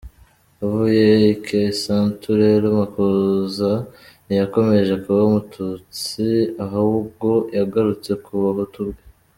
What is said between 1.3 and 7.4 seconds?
i Kisantu rero Makuza ntiyakomeje kuba umututsi, ahubwo